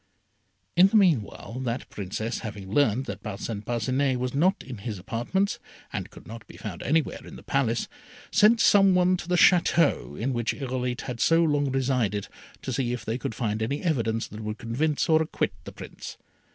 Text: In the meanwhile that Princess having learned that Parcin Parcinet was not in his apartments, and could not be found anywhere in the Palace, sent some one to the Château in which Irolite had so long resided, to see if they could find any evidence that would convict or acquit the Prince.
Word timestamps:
In 0.75 0.87
the 0.87 0.95
meanwhile 0.97 1.59
that 1.59 1.87
Princess 1.91 2.39
having 2.39 2.71
learned 2.73 3.05
that 3.05 3.21
Parcin 3.21 3.61
Parcinet 3.63 4.17
was 4.17 4.33
not 4.33 4.63
in 4.63 4.79
his 4.79 4.97
apartments, 4.97 5.59
and 5.93 6.09
could 6.09 6.25
not 6.25 6.47
be 6.47 6.57
found 6.57 6.81
anywhere 6.81 7.23
in 7.23 7.35
the 7.35 7.43
Palace, 7.43 7.87
sent 8.31 8.59
some 8.59 8.95
one 8.95 9.15
to 9.17 9.27
the 9.27 9.35
Château 9.35 10.19
in 10.19 10.33
which 10.33 10.55
Irolite 10.55 11.01
had 11.01 11.19
so 11.19 11.43
long 11.43 11.71
resided, 11.71 12.27
to 12.63 12.73
see 12.73 12.93
if 12.93 13.05
they 13.05 13.19
could 13.19 13.35
find 13.35 13.61
any 13.61 13.83
evidence 13.83 14.25
that 14.29 14.41
would 14.41 14.57
convict 14.57 15.07
or 15.07 15.21
acquit 15.21 15.51
the 15.65 15.71
Prince. 15.71 16.17